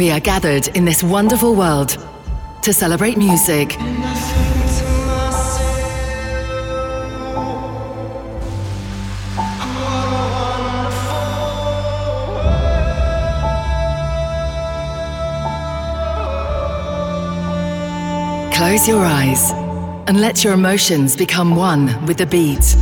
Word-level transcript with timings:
We 0.00 0.10
are 0.10 0.18
gathered 0.18 0.68
in 0.68 0.86
this 0.86 1.02
wonderful 1.02 1.54
world 1.54 1.98
to 2.62 2.72
celebrate 2.72 3.18
music. 3.18 3.68
Close 18.54 18.88
your 18.88 19.04
eyes 19.04 19.50
and 20.08 20.18
let 20.18 20.42
your 20.42 20.54
emotions 20.54 21.14
become 21.14 21.56
one 21.56 22.06
with 22.06 22.16
the 22.16 22.24
beat. 22.24 22.74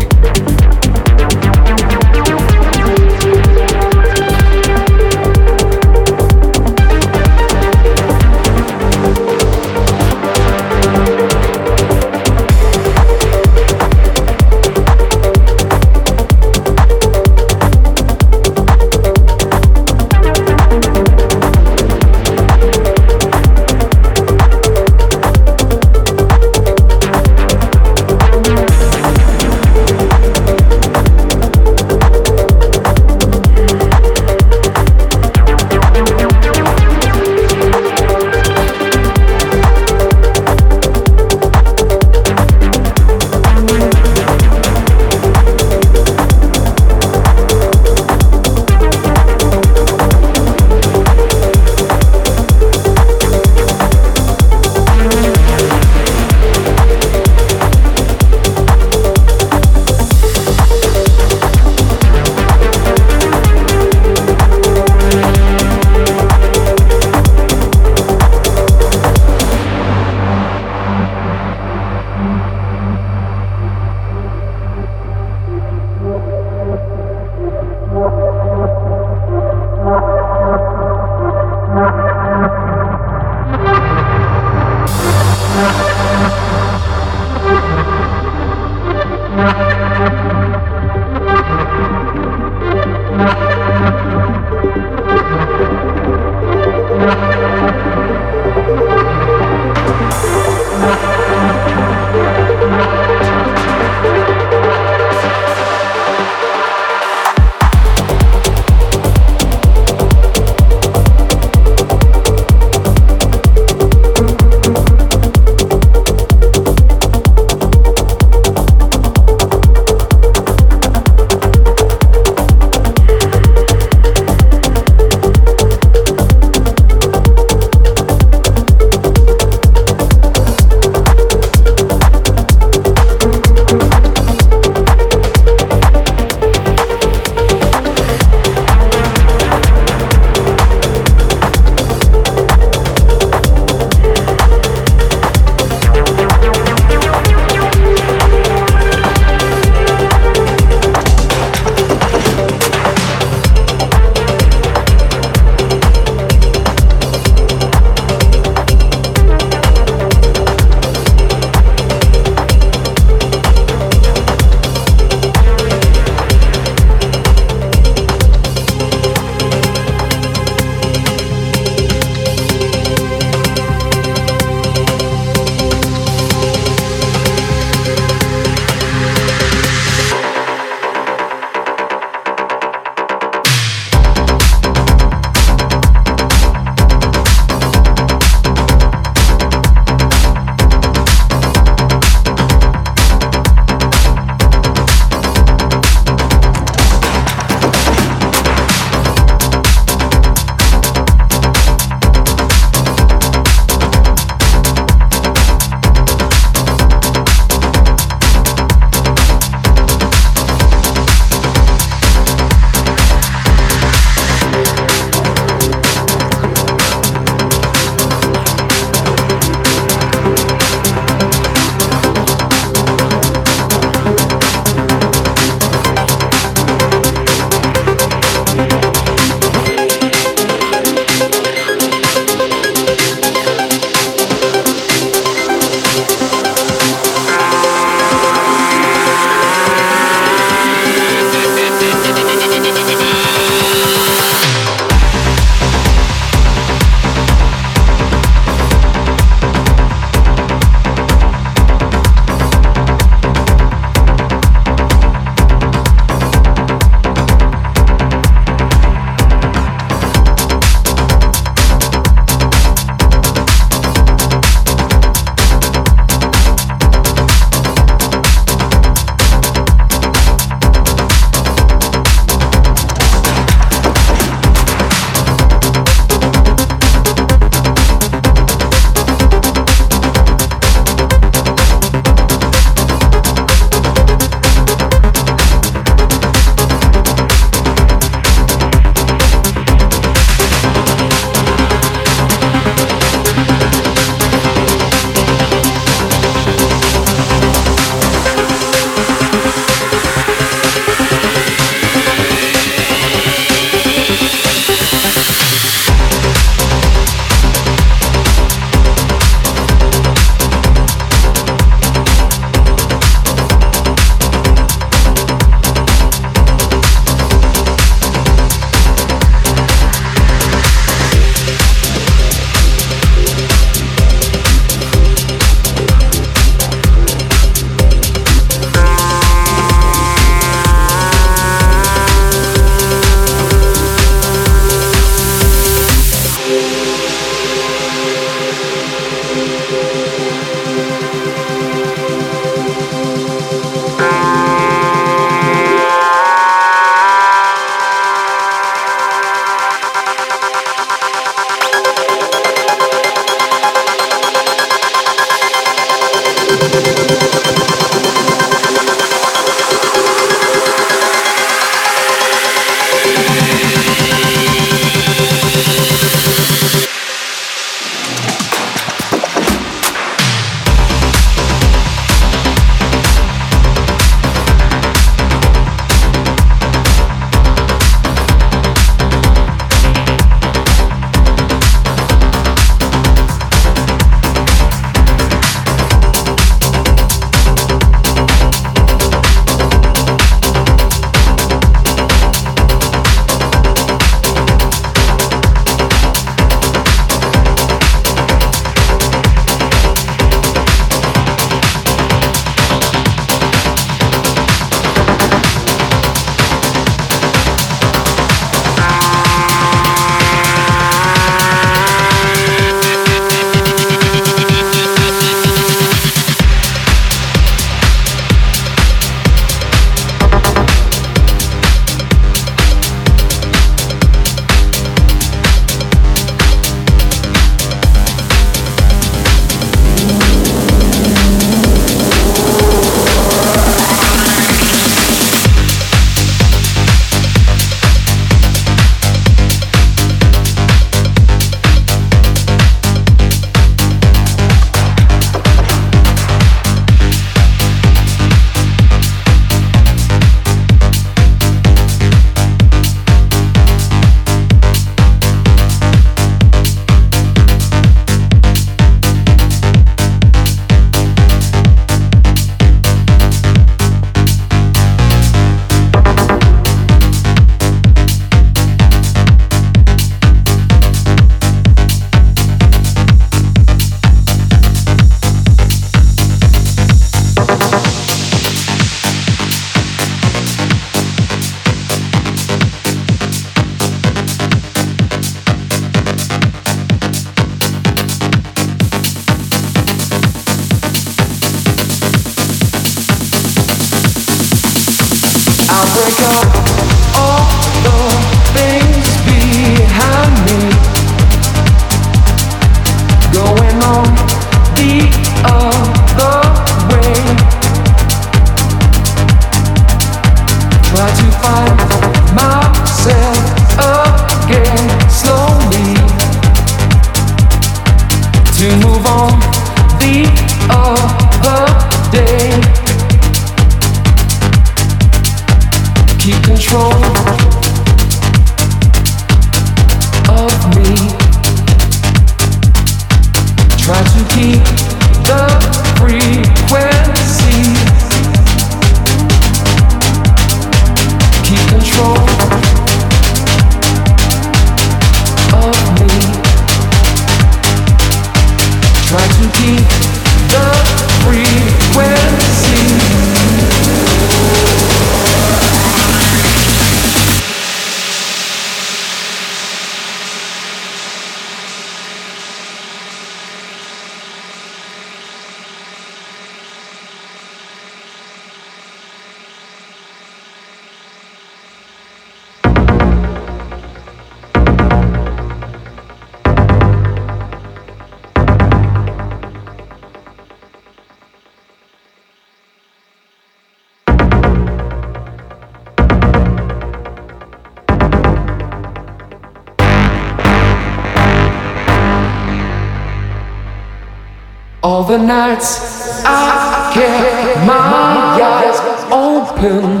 The 595.12 595.18
nights 595.18 596.24
I 596.24 596.90
kept 596.94 597.66
my 597.66 598.40
eyes 598.40 598.78
open. 599.12 600.00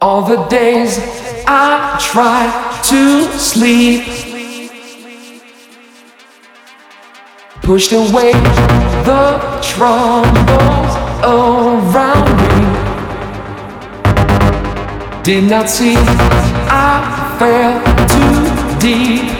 All 0.00 0.22
the 0.22 0.46
days 0.46 1.00
I 1.48 1.98
tried 2.00 2.52
to 2.90 3.24
sleep. 3.36 4.04
Pushed 7.62 7.90
away 7.90 8.30
the 9.10 9.24
troubles 9.72 10.92
around 11.24 12.28
me. 12.40 12.58
Did 15.24 15.50
not 15.50 15.68
see 15.68 15.96
I 16.70 17.34
fell 17.36 17.82
too 18.14 18.78
deep. 18.78 19.39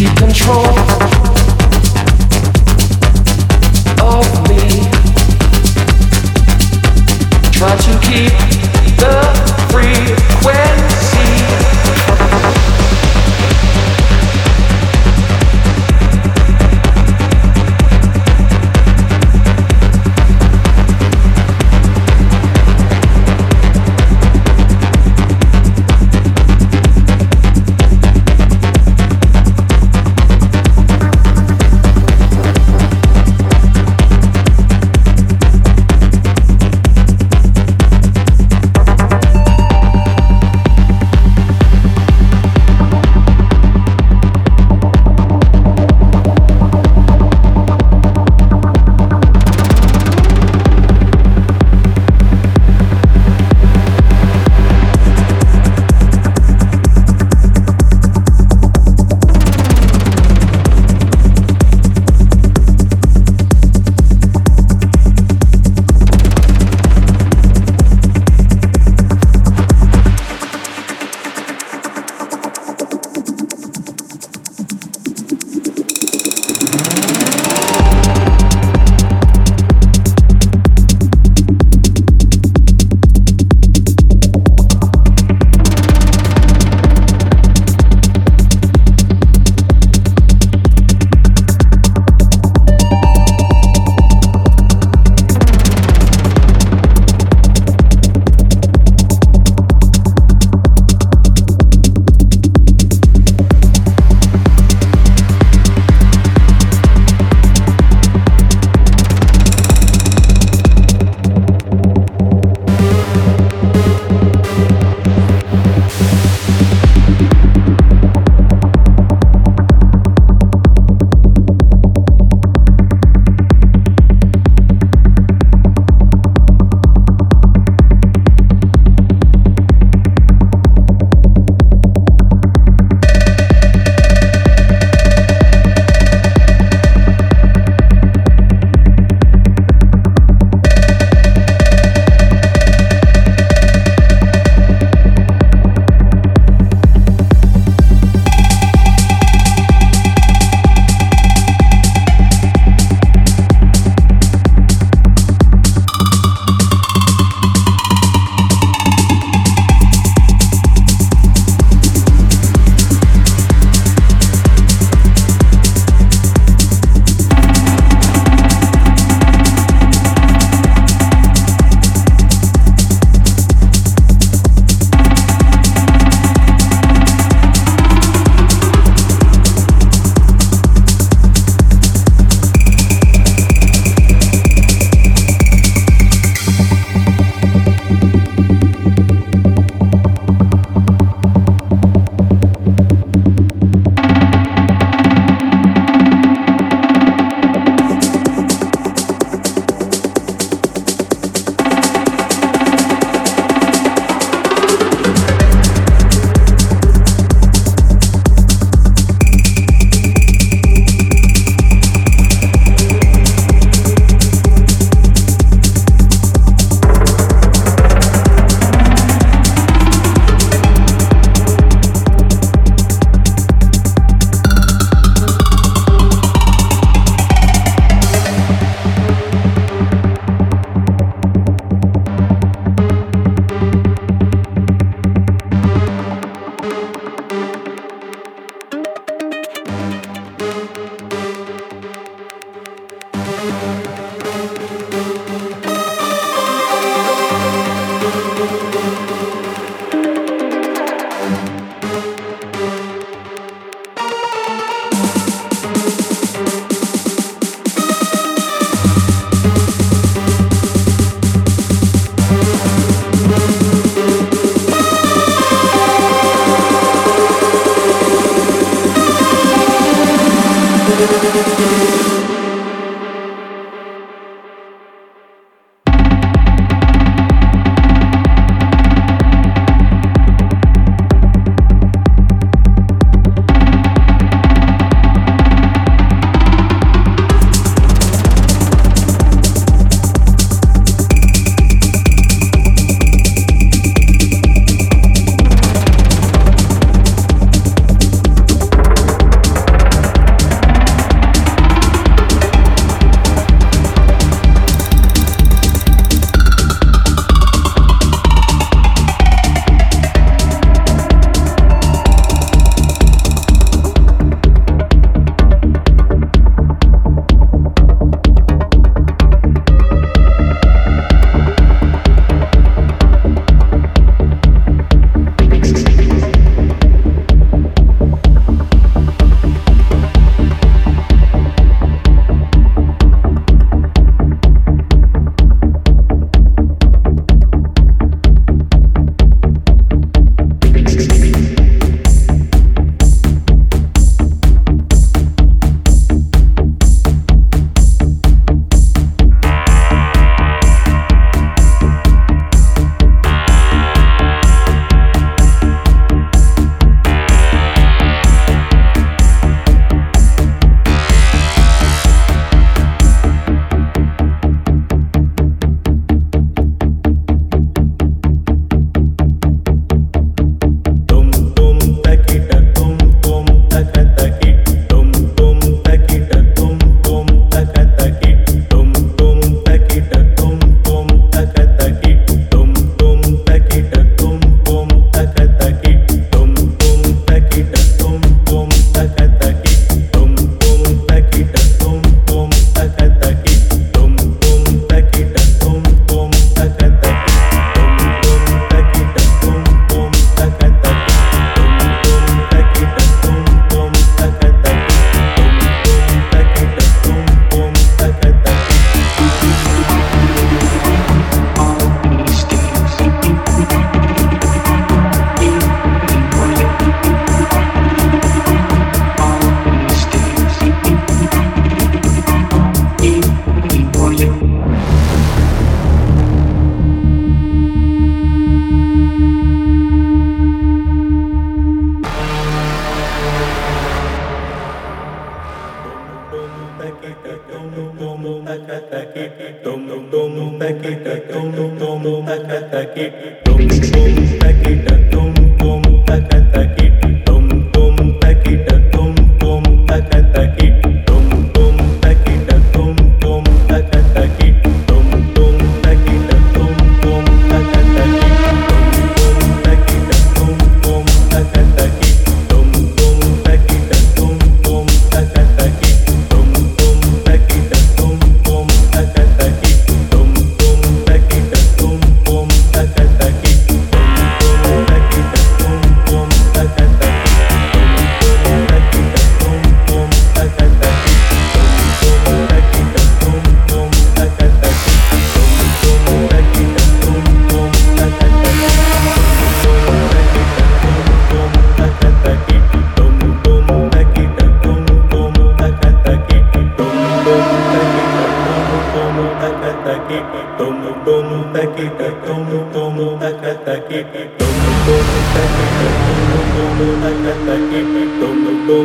Keep 0.00 0.16
control. 0.16 0.89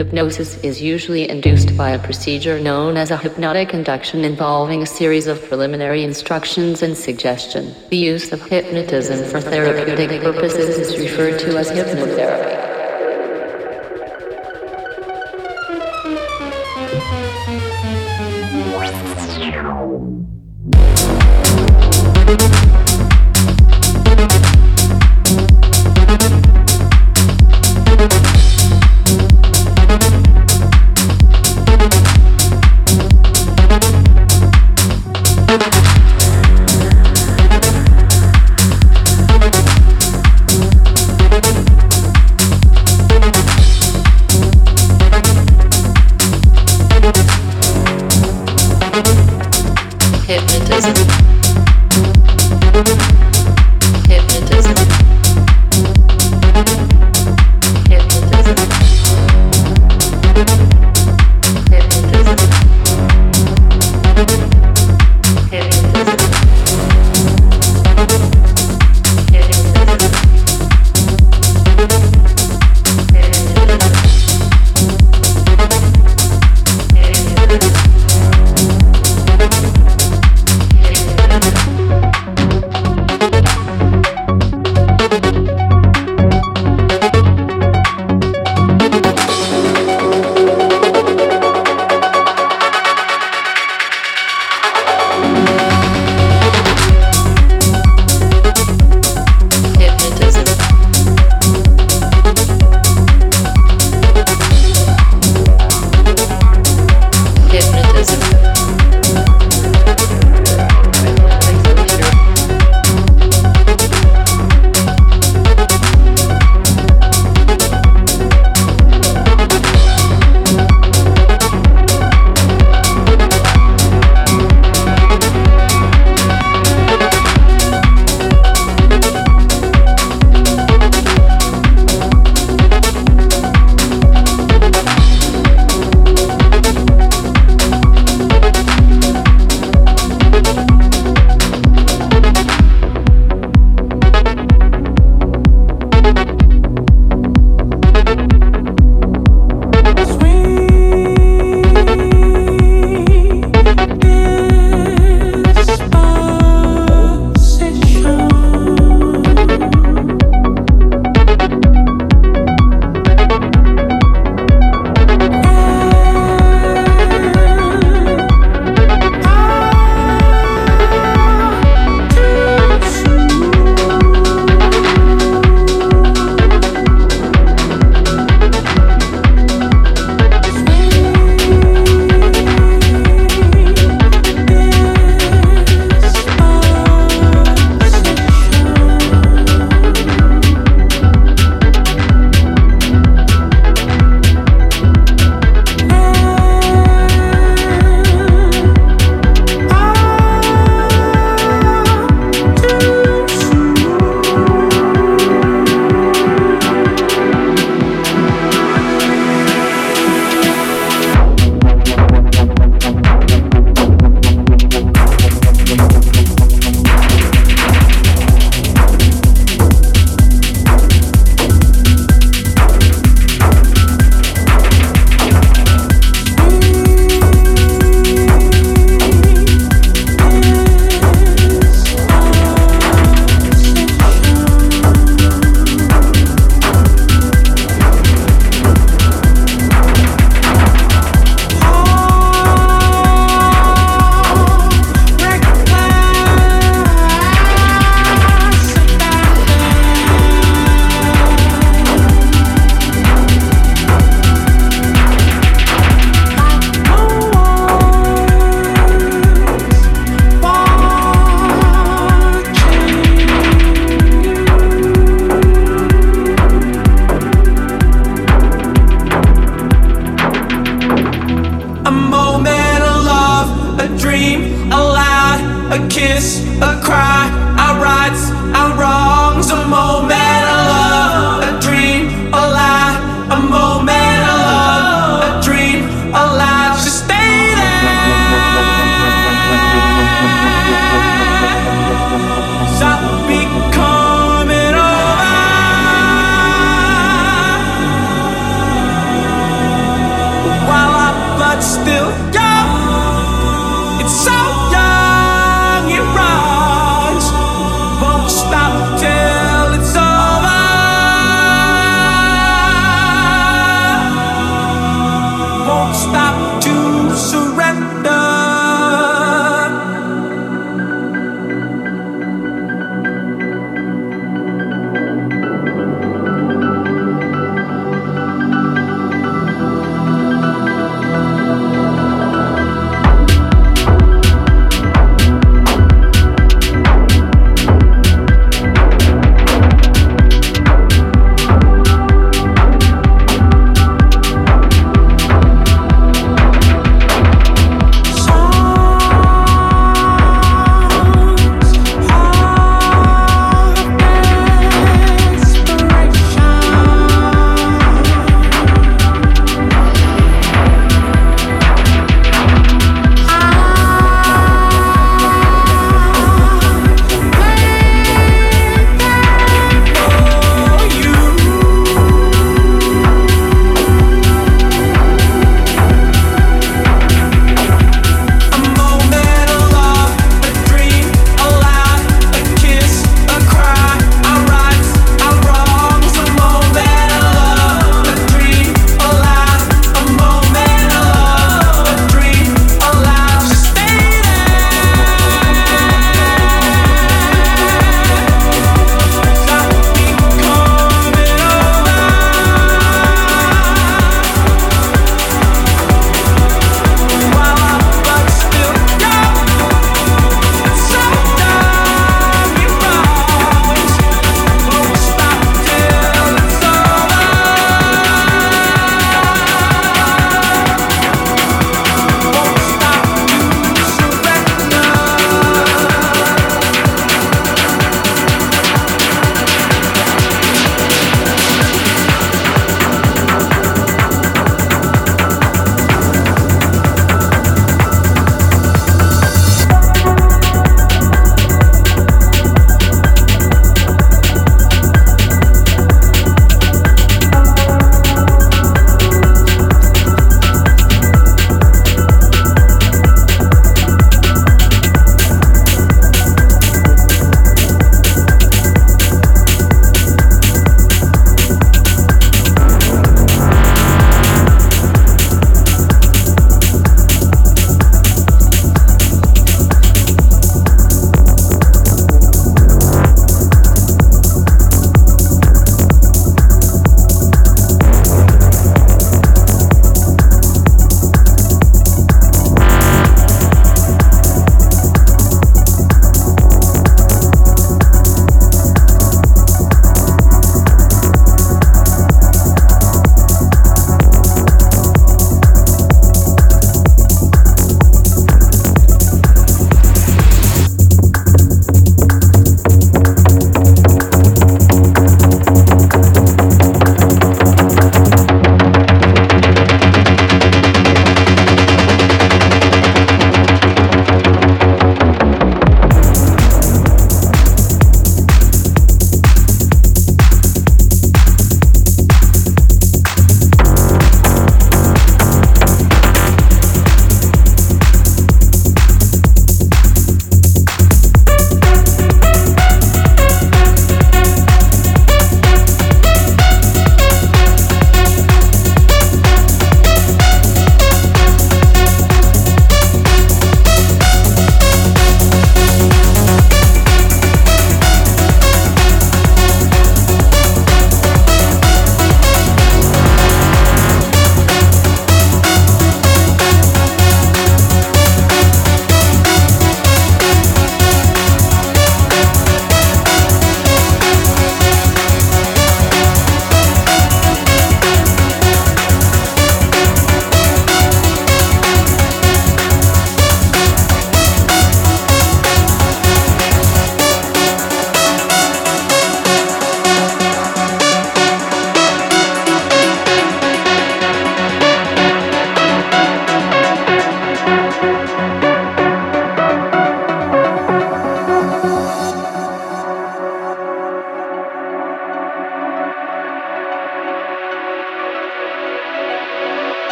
Hypnosis 0.00 0.56
is 0.64 0.80
usually 0.80 1.28
induced 1.28 1.76
by 1.76 1.90
a 1.90 1.98
procedure 1.98 2.58
known 2.58 2.96
as 2.96 3.10
a 3.10 3.18
hypnotic 3.18 3.74
induction 3.74 4.24
involving 4.24 4.80
a 4.80 4.86
series 4.86 5.26
of 5.26 5.44
preliminary 5.44 6.02
instructions 6.02 6.80
and 6.82 6.96
suggestion. 6.96 7.74
The 7.90 7.98
use 7.98 8.32
of 8.32 8.40
hypnotism 8.40 9.28
for 9.28 9.42
therapeutic 9.42 10.22
purposes 10.22 10.78
is 10.78 10.98
referred 10.98 11.38
to 11.40 11.58
as 11.58 11.70
hypnotherapy. 11.70 12.59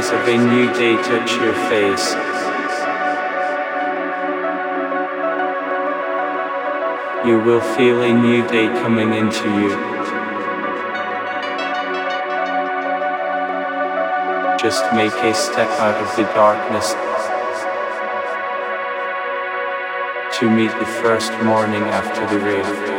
Rays 0.00 0.10
of 0.12 0.28
a 0.28 0.36
new 0.36 0.72
day 0.74 0.94
touch 1.02 1.32
your 1.40 1.54
face. 1.68 2.14
You 7.26 7.38
will 7.40 7.60
feel 7.60 8.02
a 8.02 8.12
new 8.12 8.46
day 8.48 8.68
coming 8.82 9.12
into 9.12 9.48
you. 9.60 9.70
Just 14.58 14.84
make 14.94 15.12
a 15.12 15.34
step 15.34 15.68
out 15.80 15.96
of 15.96 16.16
the 16.16 16.24
darkness 16.34 16.92
to 20.38 20.50
meet 20.50 20.70
the 20.78 20.86
first 21.02 21.32
morning 21.44 21.82
after 21.82 22.26
the 22.26 22.44
rain. 22.44 22.89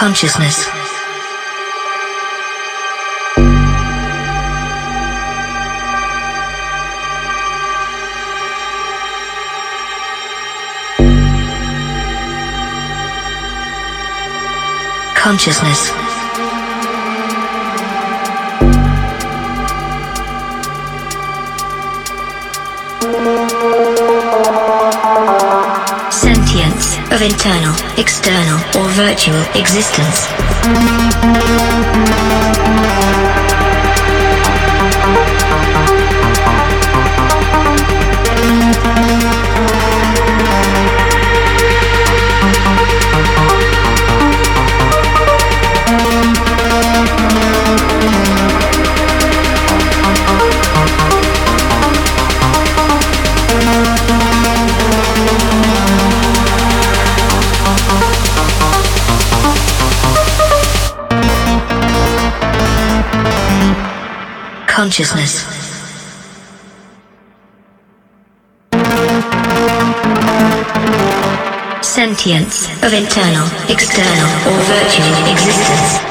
Consciousness. 0.00 0.64
Consciousness. 15.14 16.09
Of 27.12 27.22
internal, 27.22 27.74
external, 27.98 28.58
or 28.78 28.88
virtual 28.90 29.42
existence. 29.54 30.26
Consciousness. 65.00 65.46
Sentience 71.82 72.68
of 72.84 72.92
internal, 72.92 73.48
external, 73.70 74.28
or 74.46 74.60
virtual 74.64 75.32
existence. 75.32 76.09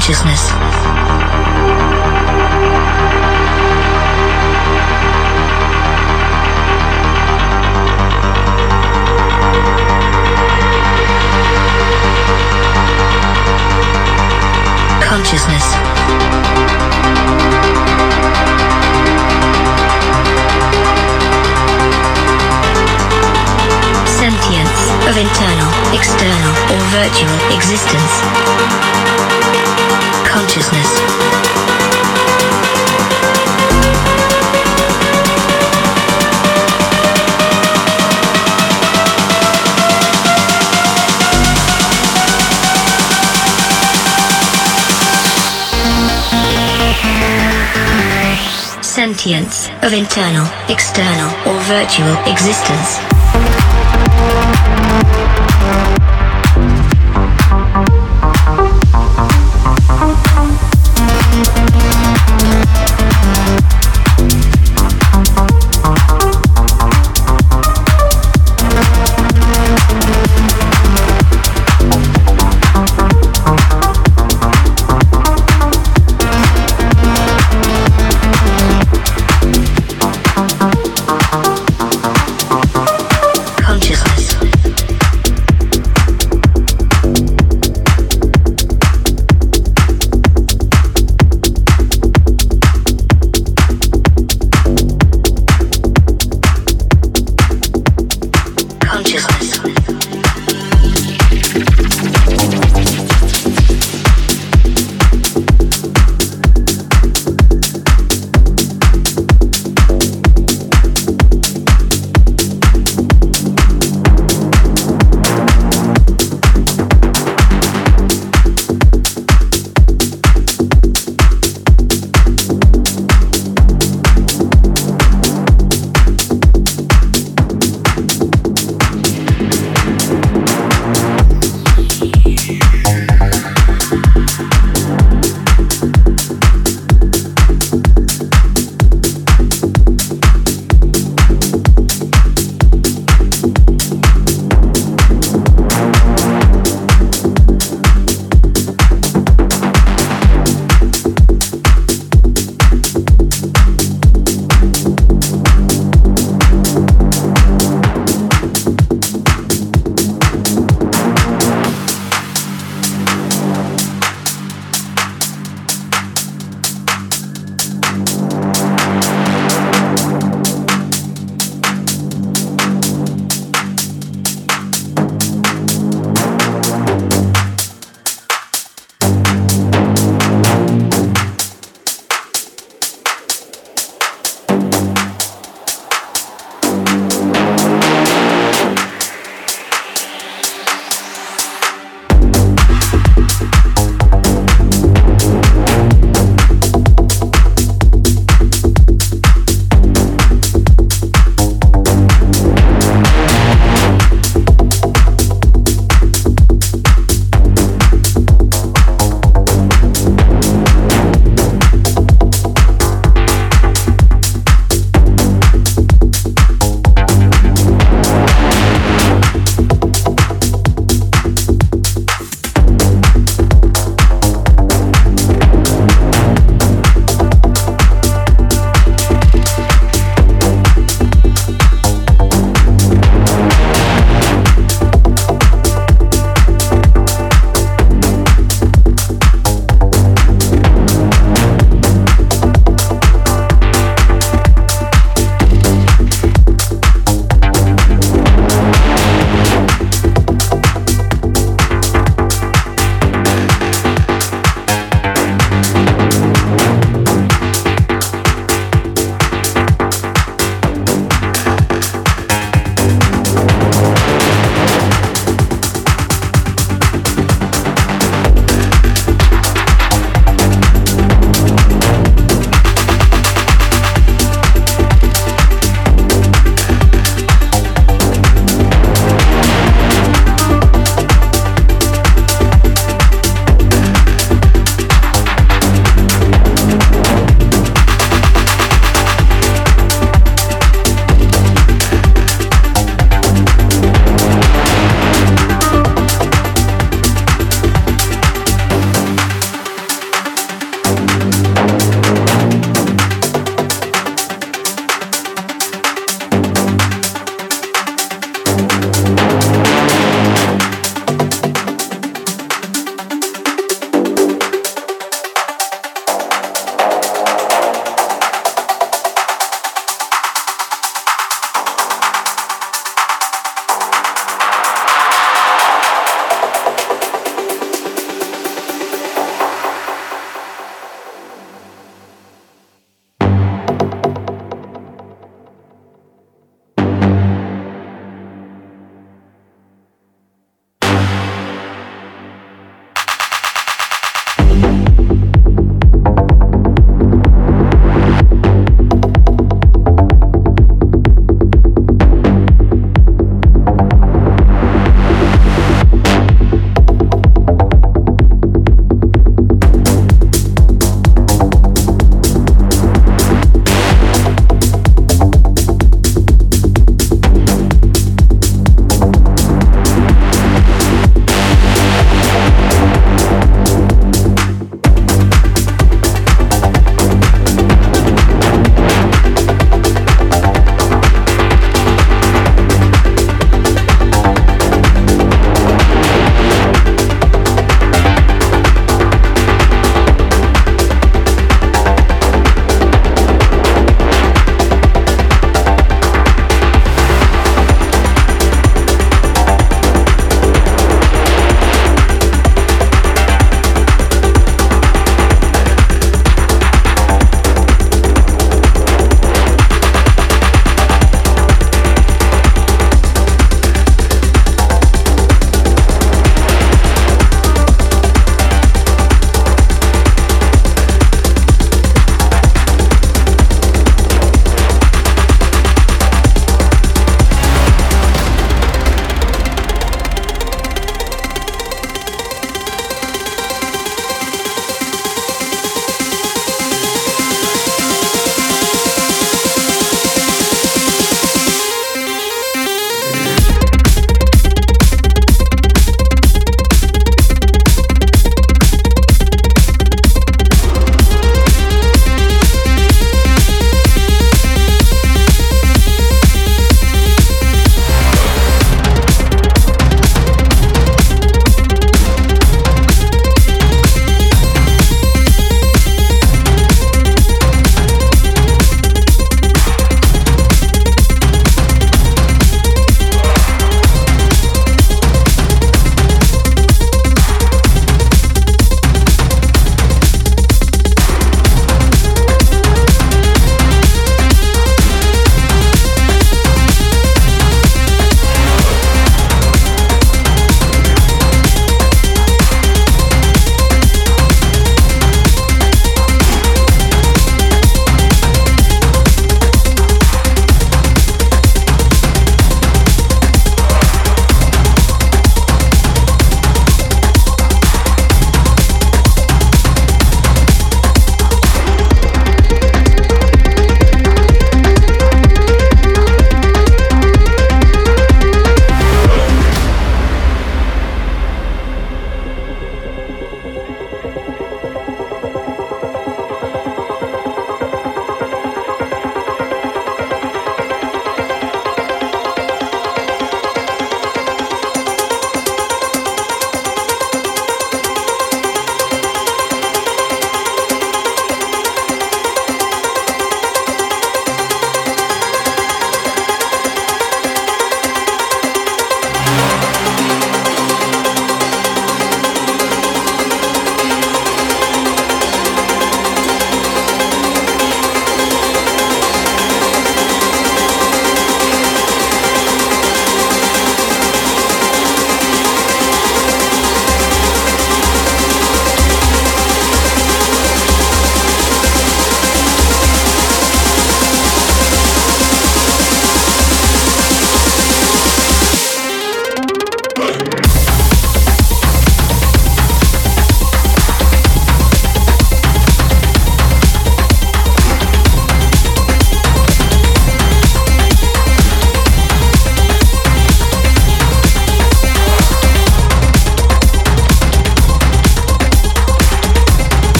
Consciousness. 0.00 0.48
Consciousness. 15.02 15.64
Sentience 24.08 24.80
of 25.06 25.18
internal, 25.18 25.68
external, 25.92 26.54
or 26.72 26.80
virtual 26.88 27.54
existence. 27.54 29.09
Consciousness. 30.30 30.86
Sentience 48.82 49.68
of 49.82 49.92
internal, 49.92 50.46
external, 50.68 51.30
or 51.48 51.58
virtual 51.62 52.14
existence. 52.26 53.19